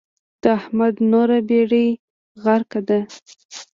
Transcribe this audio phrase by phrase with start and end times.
[0.41, 1.87] د احمد نوره بېډۍ
[2.43, 2.99] ميره ده.